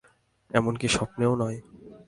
[0.51, 1.57] এমনকি স্বপ্নেও নয়।